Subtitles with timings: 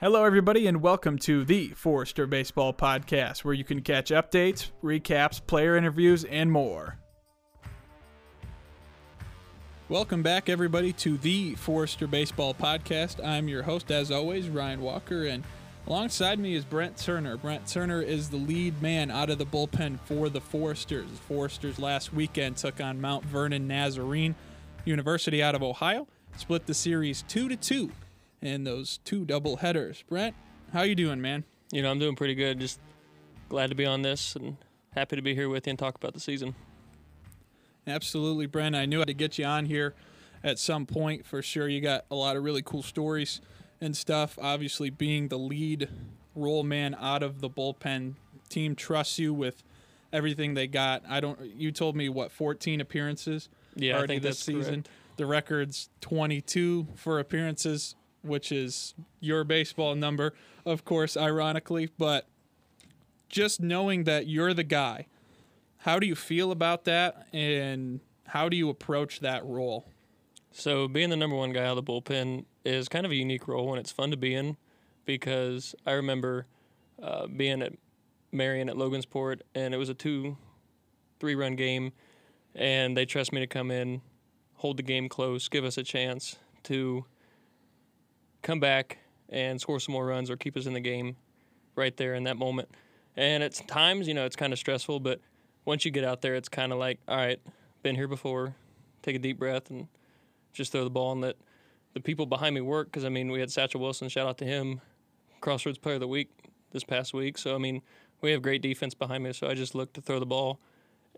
[0.00, 5.44] Hello, everybody, and welcome to the Forester Baseball Podcast, where you can catch updates, recaps,
[5.44, 7.00] player interviews, and more.
[9.88, 13.18] Welcome back, everybody, to the Forester Baseball Podcast.
[13.26, 15.42] I'm your host, as always, Ryan Walker, and
[15.88, 17.36] alongside me is Brent Turner.
[17.36, 21.10] Brent Turner is the lead man out of the bullpen for the Foresters.
[21.10, 24.36] The Foresters last weekend took on Mount Vernon Nazarene
[24.84, 26.06] University out of Ohio,
[26.36, 27.90] split the series 2 to 2
[28.42, 30.04] and those two double headers.
[30.08, 30.34] Brent,
[30.72, 31.44] how you doing, man?
[31.72, 32.60] You know, I'm doing pretty good.
[32.60, 32.80] Just
[33.48, 34.56] glad to be on this and
[34.94, 36.54] happy to be here with you and talk about the season.
[37.86, 38.76] Absolutely, Brent.
[38.76, 39.94] I knew I had to get you on here
[40.44, 41.68] at some point for sure.
[41.68, 43.40] You got a lot of really cool stories
[43.80, 44.38] and stuff.
[44.40, 45.88] Obviously, being the lead
[46.34, 48.14] role man out of the bullpen,
[48.48, 49.62] team trusts you with
[50.12, 51.02] everything they got.
[51.08, 51.40] I don't.
[51.40, 54.82] You told me what 14 appearances yeah, already this season.
[54.82, 54.88] Correct.
[55.16, 61.90] The record's 22 for appearances which is your baseball number, of course, ironically.
[61.98, 62.26] But
[63.28, 65.06] just knowing that you're the guy,
[65.78, 69.86] how do you feel about that, and how do you approach that role?
[70.50, 73.46] So being the number one guy out of the bullpen is kind of a unique
[73.46, 74.56] role and it's fun to be in
[75.04, 76.46] because I remember
[77.02, 77.74] uh, being at
[78.32, 80.36] Marion at Logansport and it was a two,
[81.20, 81.92] three run game
[82.54, 84.00] and they trust me to come in,
[84.54, 87.04] hold the game close, give us a chance to
[88.42, 91.16] come back and score some more runs or keep us in the game
[91.76, 92.68] right there in that moment.
[93.16, 95.20] And at times, you know, it's kind of stressful, but
[95.64, 97.40] once you get out there, it's kind of like, all right,
[97.82, 98.54] been here before,
[99.02, 99.88] take a deep breath and
[100.52, 101.36] just throw the ball and let
[101.94, 102.88] the people behind me work.
[102.88, 104.80] Because I mean, we had Satchel Wilson, shout out to him,
[105.40, 106.30] Crossroads Player of the Week
[106.72, 107.38] this past week.
[107.38, 107.82] So I mean,
[108.20, 109.32] we have great defense behind me.
[109.32, 110.60] So I just look to throw the ball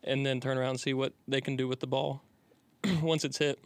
[0.02, 2.22] and then turn around and see what they can do with the ball
[3.02, 3.58] once it's hit.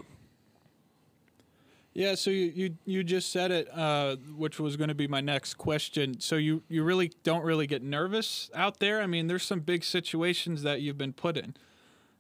[1.95, 5.21] Yeah, so you you, you just said it, uh, which was going to be my
[5.21, 6.21] next question.
[6.21, 9.01] So you you really don't really get nervous out there.
[9.01, 11.55] I mean, there's some big situations that you've been put in.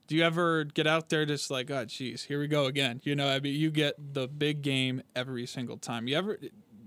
[0.07, 3.01] Do you ever get out there just like, oh, geez, here we go again?
[3.05, 6.06] You know, I mean, you get the big game every single time.
[6.09, 6.39] You ever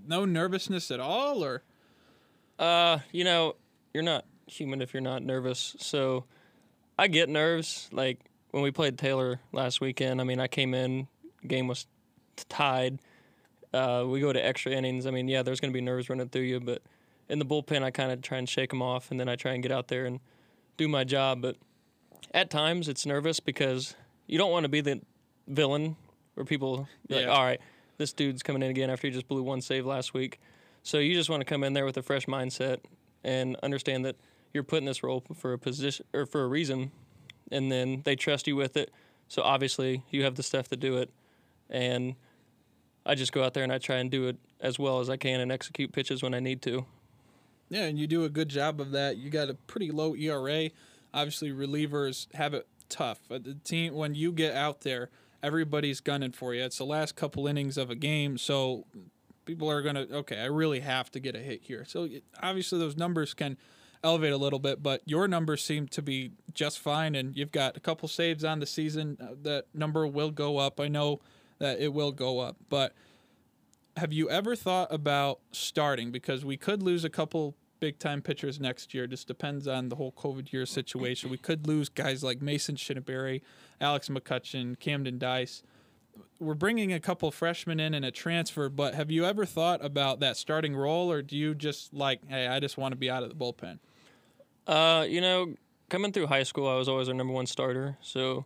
[0.06, 1.62] no nervousness at all, or
[2.58, 3.56] Uh, you know,
[3.94, 5.76] you're not human if you're not nervous.
[5.78, 6.24] So
[6.98, 7.88] I get nerves.
[7.92, 8.20] Like
[8.50, 11.08] when we played Taylor last weekend, I mean, I came in,
[11.46, 11.86] game was
[12.44, 13.00] tied.
[13.72, 15.06] Uh, we go to extra innings.
[15.06, 16.82] I mean, yeah, there's going to be nerves running through you, but
[17.28, 19.52] in the bullpen, I kind of try and shake them off, and then I try
[19.52, 20.20] and get out there and
[20.76, 21.42] do my job.
[21.42, 21.56] But
[22.32, 23.94] at times, it's nervous because
[24.26, 25.00] you don't want to be the
[25.46, 25.96] villain
[26.34, 27.30] where people be like, Yeah.
[27.30, 27.60] all right,
[27.98, 30.40] this dude's coming in again after he just blew one save last week.
[30.82, 32.78] So you just want to come in there with a fresh mindset
[33.24, 34.16] and understand that
[34.54, 36.92] you're put in this role for a position or for a reason,
[37.50, 38.90] and then they trust you with it.
[39.26, 41.10] So obviously you have the stuff to do it,
[41.68, 42.14] and
[43.08, 45.16] I just go out there and I try and do it as well as I
[45.16, 46.84] can and execute pitches when I need to.
[47.70, 49.16] Yeah, and you do a good job of that.
[49.16, 50.70] You got a pretty low ERA.
[51.12, 53.18] Obviously, relievers have it tough.
[53.30, 55.10] Uh, The team when you get out there,
[55.42, 56.62] everybody's gunning for you.
[56.62, 58.84] It's the last couple innings of a game, so
[59.46, 60.38] people are gonna okay.
[60.38, 61.84] I really have to get a hit here.
[61.86, 62.08] So
[62.42, 63.56] obviously, those numbers can
[64.04, 67.76] elevate a little bit, but your numbers seem to be just fine, and you've got
[67.76, 69.16] a couple saves on the season.
[69.20, 70.78] Uh, That number will go up.
[70.78, 71.20] I know
[71.58, 72.92] that it will go up, but
[73.96, 76.12] have you ever thought about starting?
[76.12, 79.06] Because we could lose a couple big time pitchers next year.
[79.06, 81.30] Just depends on the whole covid year situation.
[81.30, 83.40] We could lose guys like mason Shinneberry,
[83.80, 85.62] alex mccutcheon camden dice.
[86.40, 90.20] We're bringing a couple freshmen in and a transfer but have you ever thought about
[90.20, 93.22] that starting role or do you just like hey i just want to be out
[93.22, 93.78] of the bullpen
[94.66, 95.54] Uh, you know,
[95.88, 97.96] coming through high school, I was always our number one starter.
[98.02, 98.44] So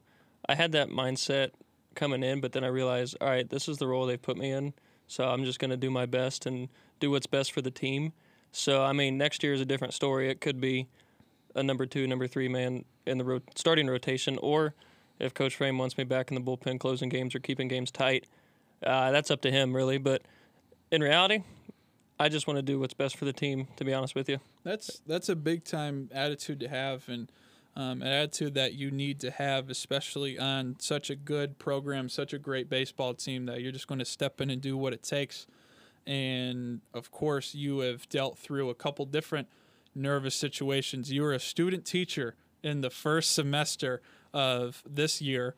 [0.48, 1.50] I had that mindset
[1.94, 4.50] coming in, but then I realized, all right, this is the role they've put me
[4.50, 4.74] in.
[5.06, 6.68] So I'm just going to do my best and
[7.00, 8.12] do what's best for the team.
[8.52, 10.30] So, I mean, next year is a different story.
[10.30, 10.88] It could be
[11.54, 14.74] a number two, number three man in the ro- starting rotation, or
[15.18, 18.26] if Coach Frame wants me back in the bullpen closing games or keeping games tight,
[18.84, 19.98] uh, that's up to him, really.
[19.98, 20.22] But
[20.90, 21.42] in reality,
[22.18, 24.38] I just want to do what's best for the team, to be honest with you.
[24.64, 27.30] That's that's a big time attitude to have, and
[27.74, 32.32] um, an attitude that you need to have, especially on such a good program, such
[32.32, 33.46] a great baseball team.
[33.46, 35.46] That you're just going to step in and do what it takes.
[36.06, 39.48] And of course, you have dealt through a couple different
[39.94, 41.12] nervous situations.
[41.12, 44.02] You were a student teacher in the first semester
[44.34, 45.54] of this year,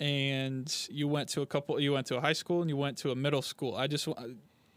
[0.00, 1.78] and you went to a couple.
[1.78, 3.76] You went to a high school and you went to a middle school.
[3.76, 4.08] I just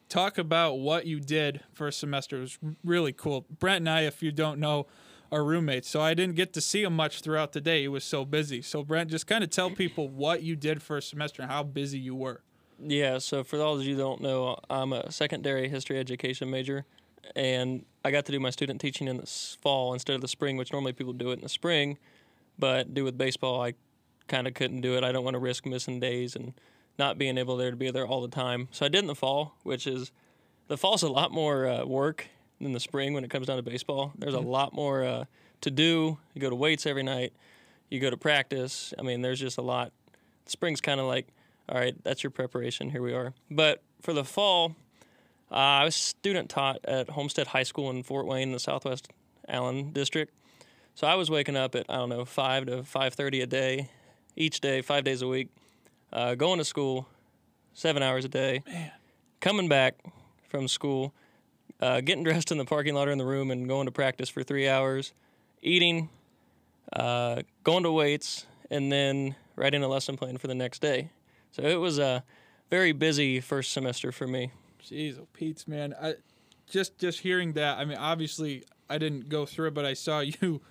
[0.10, 2.38] talk about what you did a semester.
[2.38, 3.46] It was really cool.
[3.60, 4.88] Brent and I, if you don't know,
[5.32, 7.82] are roommates, so I didn't get to see him much throughout the day.
[7.82, 8.62] He was so busy.
[8.62, 11.64] So Brent, just kind of tell people what you did for a semester and how
[11.64, 12.42] busy you were.
[12.80, 16.86] Yeah, so for those of you don't know, I'm a secondary history education major,
[17.36, 19.26] and I got to do my student teaching in the
[19.62, 21.98] fall instead of the spring, which normally people do it in the spring.
[22.60, 23.74] But do with baseball, I
[24.28, 25.04] kind of couldn't do it.
[25.04, 26.54] I don't want to risk missing days and
[26.98, 28.68] not being able there to be there all the time.
[28.72, 30.12] So I did in the fall, which is
[30.68, 32.28] the fall's a lot more uh, work
[32.60, 34.14] than the spring when it comes down to baseball.
[34.18, 35.26] There's a lot more uh,
[35.62, 36.18] to do.
[36.34, 37.34] You go to weights every night.
[37.90, 38.94] You go to practice.
[38.98, 39.92] I mean, there's just a lot.
[40.48, 41.28] Spring's kind of like
[41.68, 42.92] all right, that's your preparation.
[42.92, 43.34] Here we are.
[43.50, 44.76] But for the fall,
[45.52, 49.10] uh, I was student taught at Homestead High School in Fort Wayne, in the Southwest
[49.48, 50.34] Allen district.
[50.94, 53.90] So I was waking up at I don't know five to five thirty a day,
[54.36, 55.50] each day, five days a week,
[56.14, 57.08] uh, going to school,
[57.74, 58.92] seven hours a day, Man.
[59.42, 59.96] coming back
[60.50, 61.14] from school,
[61.82, 64.30] uh, getting dressed in the parking lot or in the room, and going to practice
[64.30, 65.14] for three hours,
[65.62, 66.10] eating,
[66.94, 71.10] uh, going to weights, and then writing a lesson plan for the next day.
[71.52, 72.24] So it was a
[72.70, 74.52] very busy first semester for me.
[74.84, 75.96] Jeez, oh Pete's man.
[76.02, 76.16] I
[76.70, 77.78] just just hearing that.
[77.78, 80.62] I mean, obviously I didn't go through it, but I saw you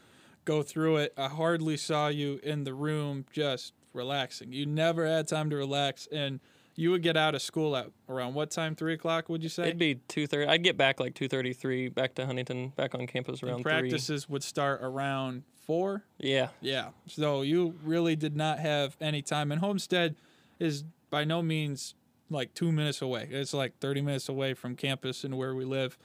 [0.45, 1.15] go through it.
[1.17, 4.53] I hardly saw you in the room just relaxing.
[4.53, 6.41] You never had time to relax, and
[6.77, 8.75] you would get out of school at around what time?
[8.75, 9.29] Three o'clock?
[9.29, 9.65] Would you say?
[9.65, 10.47] It'd be two thirty.
[10.47, 13.63] I'd get back like two thirty three, back to Huntington, back on campus And around
[13.63, 16.05] practices would start around four.
[16.19, 16.91] Yeah, Yeah.
[17.07, 19.51] So you really did not have any time.
[19.53, 20.17] And Homestead
[20.59, 21.95] is by no means
[22.31, 23.29] like two minutes away.
[23.31, 25.99] It's like 30 minutes away from campus and where we live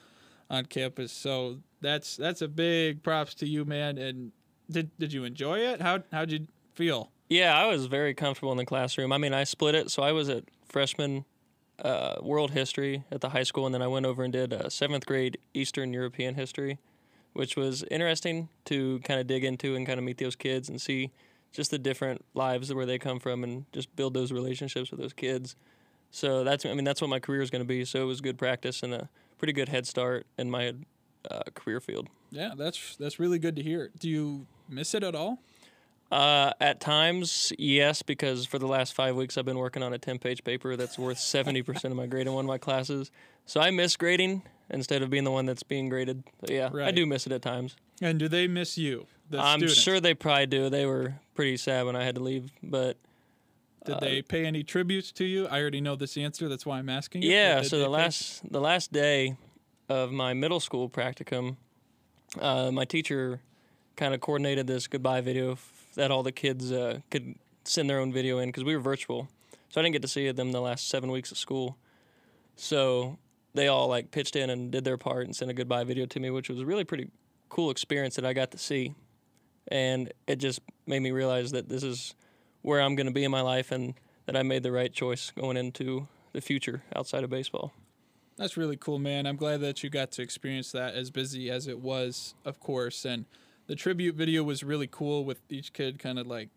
[0.49, 1.11] on campus.
[1.11, 3.97] So that's that's a big props to you, man.
[3.97, 4.31] And
[4.69, 5.81] did did you enjoy it?
[5.81, 7.11] How how'd you feel?
[7.29, 7.57] Yeah.
[7.57, 9.11] I was very comfortable in the classroom.
[9.11, 11.25] I mean, I split it, so I was at freshman
[11.83, 14.69] uh, world history at the high school, and then I went over and did uh,
[14.69, 16.79] seventh grade Eastern European history,
[17.33, 20.81] which was interesting to kind of dig into and kind of meet those kids and
[20.81, 21.11] see
[21.51, 25.13] just the different lives where they come from and just build those relationships with those
[25.13, 25.55] kids.
[26.11, 27.85] So that's I mean that's what my career is going to be.
[27.85, 30.73] So it was good practice and a pretty good head start in my
[31.29, 32.07] uh, career field.
[32.31, 33.91] Yeah, that's that's really good to hear.
[33.99, 35.39] Do you miss it at all?
[36.11, 39.99] Uh, at times, yes, because for the last five weeks I've been working on a
[39.99, 43.11] ten-page paper that's worth seventy percent of my grade in one of my classes.
[43.45, 44.41] So I miss grading
[44.71, 46.23] instead of being the one that's being graded.
[46.41, 47.75] But yeah, I do miss it at times.
[48.01, 49.05] And do they miss you?
[49.29, 49.79] The I'm students?
[49.81, 50.69] sure they probably do.
[50.69, 52.97] They were pretty sad when I had to leave, but
[53.85, 55.47] Did uh, they pay any tributes to you?
[55.47, 56.49] I already know this answer.
[56.49, 57.21] That's why I'm asking.
[57.21, 57.31] you.
[57.31, 59.35] Yeah, so the pay- last the last day
[59.89, 61.57] of my middle school practicum,
[62.39, 63.41] uh, my teacher
[63.95, 65.57] kind of coordinated this goodbye video
[65.95, 69.27] that all the kids uh, could send their own video in because we were virtual,
[69.69, 71.77] so I didn't get to see them the last seven weeks of school.
[72.55, 73.17] So
[73.53, 76.19] they all like pitched in and did their part and sent a goodbye video to
[76.19, 77.09] me, which was a really pretty
[77.49, 78.93] cool experience that I got to see,
[79.67, 82.15] and it just made me realize that this is
[82.61, 83.93] where I'm going to be in my life and
[84.25, 87.73] that I made the right choice going into the future outside of baseball.
[88.37, 89.25] That's really cool, man.
[89.25, 93.03] I'm glad that you got to experience that as busy as it was, of course.
[93.03, 93.25] And
[93.69, 96.49] the tribute video was really cool with each kid kind of like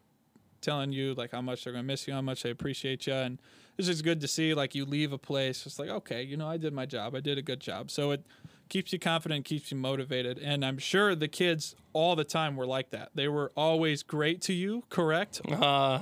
[0.62, 3.38] telling you like how much they're gonna miss you, how much they appreciate you, and
[3.76, 5.66] it's just good to see like you leave a place.
[5.66, 7.90] It's like okay, you know, I did my job, I did a good job.
[7.90, 8.24] So it
[8.70, 12.66] keeps you confident, keeps you motivated, and I'm sure the kids all the time were
[12.66, 13.10] like that.
[13.14, 15.42] They were always great to you, correct?
[15.46, 16.00] Uh,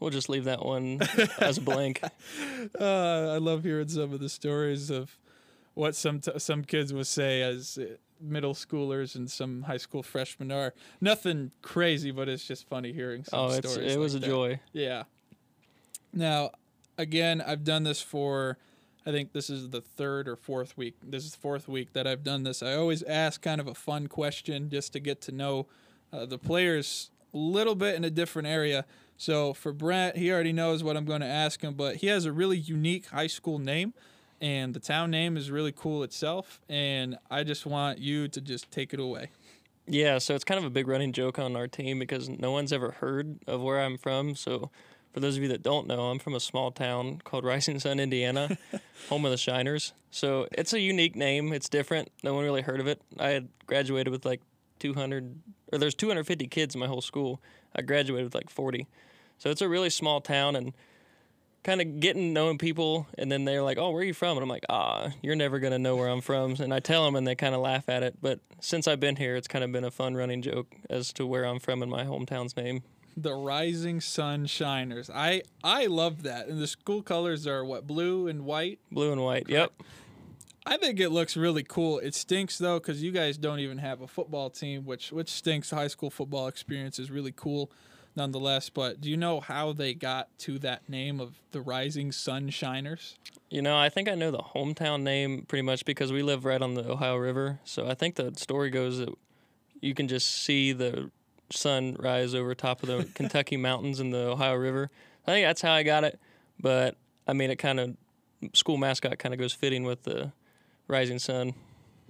[0.00, 0.98] we'll just leave that one
[1.38, 2.02] as a blank.
[2.02, 2.84] Uh,
[3.34, 5.16] I love hearing some of the stories of
[5.74, 7.78] what some t- some kids would say as
[8.20, 10.74] middle schoolers and some high school freshmen are.
[11.00, 13.92] Nothing crazy, but it's just funny hearing some Oh, it's stories.
[13.94, 14.26] it was a that.
[14.26, 14.60] joy.
[14.72, 15.04] Yeah.
[16.12, 16.50] Now,
[16.98, 18.58] again, I've done this for.
[19.06, 20.94] I think this is the third or fourth week.
[21.02, 22.62] This is the fourth week that I've done this.
[22.62, 25.66] I always ask kind of a fun question just to get to know
[26.12, 28.84] uh, the players a little bit in a different area.
[29.16, 32.26] So for Brent, he already knows what I'm going to ask him, but he has
[32.26, 33.94] a really unique high school name,
[34.40, 36.60] and the town name is really cool itself.
[36.68, 39.30] And I just want you to just take it away.
[39.86, 42.72] Yeah, so it's kind of a big running joke on our team because no one's
[42.72, 44.36] ever heard of where I'm from.
[44.36, 44.70] So
[45.12, 47.98] for those of you that don't know, I'm from a small town called Rising Sun,
[47.98, 48.56] Indiana,
[49.08, 49.92] home of the Shiners.
[50.10, 51.52] So it's a unique name.
[51.52, 52.10] It's different.
[52.22, 53.02] No one really heard of it.
[53.18, 54.40] I had graduated with like
[54.78, 55.34] 200,
[55.72, 57.40] or there's 250 kids in my whole school.
[57.74, 58.86] I graduated with like 40.
[59.38, 60.72] So it's a really small town and
[61.62, 64.42] kind of getting knowing people and then they're like oh where are you from and
[64.42, 67.14] i'm like ah you're never going to know where i'm from and i tell them
[67.14, 69.70] and they kind of laugh at it but since i've been here it's kind of
[69.70, 72.82] been a fun running joke as to where i'm from and my hometown's name
[73.16, 75.10] The Rising Sun Shiners.
[75.12, 76.46] I I love that.
[76.46, 78.78] And the school colors are what blue and white.
[78.90, 79.72] blue and white yep
[80.66, 81.98] I think it looks really cool.
[81.98, 85.70] It stinks though because you guys don't even have a football team, which which stinks.
[85.70, 87.70] High school football experience is really cool.
[88.16, 88.70] Nonetheless.
[88.70, 93.18] But do you know how they got to that name of the Rising Sun Shiners?
[93.48, 96.60] You know, I think I know the hometown name pretty much because we live right
[96.60, 97.60] on the Ohio River.
[97.64, 99.10] So I think the story goes that
[99.80, 101.10] you can just see the
[101.50, 104.90] sun rise over top of the Kentucky mountains and the Ohio River.
[105.26, 106.20] I think that's how I got it.
[106.58, 107.96] But I mean, it kind of
[108.54, 110.32] school mascot kind of goes fitting with the
[110.88, 111.54] rising sun.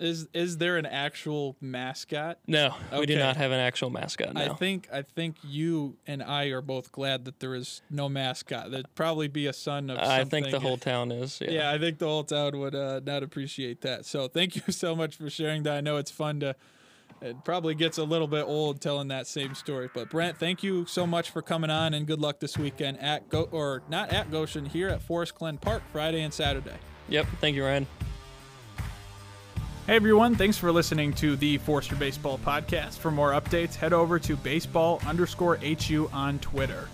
[0.01, 2.39] Is is there an actual mascot?
[2.47, 6.47] No, we do not have an actual mascot I think I think you and I
[6.47, 8.71] are both glad that there is no mascot.
[8.71, 9.99] There'd probably be a son of.
[9.99, 10.13] Something.
[10.13, 11.39] I think the whole town is.
[11.41, 11.51] Yeah.
[11.51, 14.07] Yeah, I think the whole town would uh, not appreciate that.
[14.07, 15.75] So thank you so much for sharing that.
[15.75, 16.57] I know it's fun to.
[17.21, 20.87] It probably gets a little bit old telling that same story, but Brent, thank you
[20.87, 24.31] so much for coming on, and good luck this weekend at Go or not at
[24.31, 26.77] Goshen here at Forest Glen Park Friday and Saturday.
[27.11, 27.27] Yep.
[27.41, 27.87] Thank you, Ryan.
[29.91, 32.99] Hey everyone, thanks for listening to the Forester Baseball Podcast.
[32.99, 36.89] For more updates, head over to baseball underscore HU on Twitter.